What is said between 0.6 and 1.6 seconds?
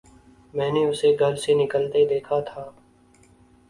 نے اسے گھر سے